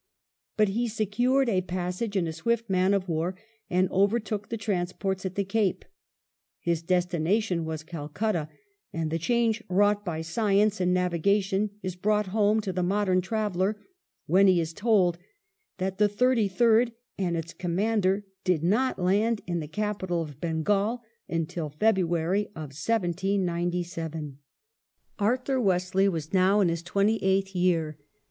[0.57, 3.35] But he secured a passage in a swift man of war,
[3.69, 5.85] and overtook the trans ports at the Cape.
[6.59, 8.49] His destination was Calcutta;
[8.91, 13.77] and the change wrought by science in navigation is brought home to the modem traveller
[14.25, 15.19] when he is told
[15.77, 21.03] that the Thirty third and its commander did not land in the capital of Bengal
[21.29, 24.39] until February 1797.
[24.39, 24.41] 14 WELLINGTON chap,
[25.19, 27.99] i Arthur Wesley was now in his twenty eighth year.